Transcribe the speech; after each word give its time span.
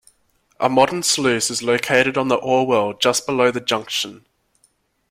A 0.59 0.67
modern 0.67 1.03
sluice 1.03 1.51
is 1.51 1.61
located 1.61 2.17
on 2.17 2.27
the 2.27 2.33
Orwell 2.33 2.91
just 2.93 3.27
below 3.27 3.51
the 3.51 3.61
junction. 3.61 4.25